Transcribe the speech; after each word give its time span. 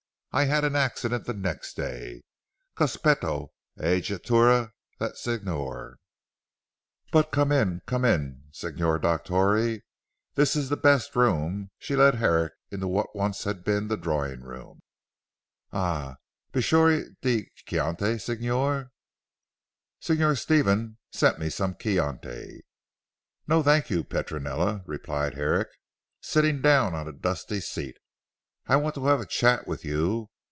I 0.33 0.45
had 0.45 0.63
an 0.63 0.77
accident 0.77 1.25
the 1.25 1.33
next 1.33 1.73
day. 1.75 2.21
Cospetto; 2.77 3.49
a 3.77 3.99
jettatura 3.99 4.71
that 4.97 5.17
Signor. 5.17 5.97
But 7.11 7.31
come 7.33 7.51
in, 7.51 7.81
come 7.85 8.05
in, 8.05 8.45
Signor 8.53 8.97
Dottore. 8.97 9.81
This 10.35 10.55
is 10.55 10.69
the 10.69 10.77
best 10.77 11.17
room," 11.17 11.69
she 11.79 11.97
led 11.97 12.15
Herrick 12.15 12.53
into 12.71 12.87
what 12.87 13.07
had 13.13 13.19
once 13.19 13.43
been 13.43 13.89
the 13.89 13.97
drawing 13.97 14.39
room. 14.39 14.79
"Un 15.73 16.15
bicchiére 16.53 17.13
de 17.21 17.49
Chianti 17.67 18.17
Signor. 18.17 18.91
Signor 19.99 20.37
Stefan 20.37 20.97
sent 21.11 21.39
me 21.39 21.49
some 21.49 21.75
Chianti." 21.75 22.61
"No 23.47 23.61
thank 23.61 23.89
you 23.89 24.05
Petronella," 24.05 24.81
replied 24.85 25.33
Herrick 25.33 25.67
sitting 26.21 26.61
down 26.61 26.95
on 26.95 27.05
a 27.09 27.11
dusty 27.11 27.59
seat, 27.59 27.97
"I 28.67 28.75
want 28.75 28.93
to 28.95 29.05
have 29.07 29.19
a 29.19 29.25
chat 29.25 29.67
with 29.67 29.83
you. 29.83 30.29